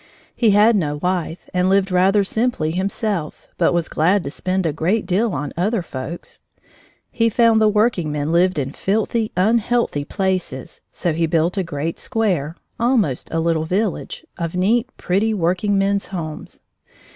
He 0.35 0.49
had 0.49 0.75
no 0.75 0.97
wife 0.99 1.47
and 1.53 1.69
lived 1.69 1.91
rather 1.91 2.23
simply 2.23 2.71
himself, 2.71 3.47
but 3.59 3.71
was 3.71 3.87
glad 3.87 4.23
to 4.23 4.31
spend 4.31 4.65
a 4.65 4.73
great 4.73 5.05
deal 5.05 5.33
on 5.33 5.53
other 5.55 5.83
folks. 5.83 6.39
He 7.11 7.29
found 7.29 7.61
the 7.61 7.67
working 7.69 8.11
men 8.11 8.31
lived 8.31 8.57
in 8.57 8.71
filthy, 8.71 9.31
unhealthy 9.37 10.03
places, 10.03 10.81
so 10.91 11.13
he 11.13 11.27
built 11.27 11.55
a 11.55 11.61
great 11.61 11.99
square 11.99 12.55
almost 12.79 13.29
a 13.29 13.39
little 13.39 13.65
village 13.65 14.25
of 14.39 14.55
neat, 14.55 14.89
pretty, 14.97 15.35
working 15.35 15.77
men's 15.77 16.07
homes. 16.07 16.61